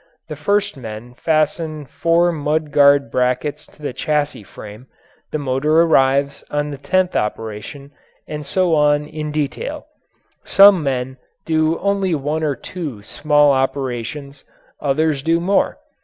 The 0.29 0.35
first 0.35 0.75
men 0.77 1.13
fasten 1.13 1.85
four 1.85 2.31
mud 2.31 2.71
guard 2.71 3.11
brackets 3.11 3.67
to 3.67 3.83
the 3.83 3.93
chassis 3.93 4.41
frame; 4.41 4.87
the 5.31 5.37
motor 5.37 5.79
arrives 5.83 6.43
on 6.49 6.71
the 6.71 6.79
tenth 6.79 7.15
operation 7.15 7.91
and 8.27 8.43
so 8.43 8.73
on 8.73 9.05
in 9.05 9.31
detail. 9.31 9.85
Some 10.43 10.81
men 10.81 11.17
do 11.45 11.77
only 11.77 12.15
one 12.15 12.41
or 12.43 12.55
two 12.55 13.03
small 13.03 13.51
operations, 13.51 14.43
others 14.79 15.21
do 15.21 15.39
more. 15.39 15.77